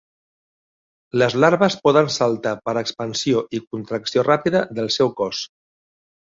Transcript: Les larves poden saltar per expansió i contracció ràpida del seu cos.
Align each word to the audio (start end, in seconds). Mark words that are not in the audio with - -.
Les 1.21 1.35
larves 1.43 1.75
poden 1.83 2.09
saltar 2.15 2.55
per 2.69 2.75
expansió 2.83 3.45
i 3.59 3.63
contracció 3.77 4.27
ràpida 4.33 4.67
del 4.81 4.93
seu 4.99 5.17
cos. 5.25 5.47